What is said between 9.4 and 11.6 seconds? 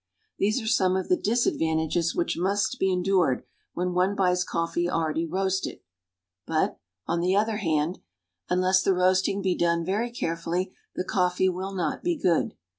be done very carefully, the coffee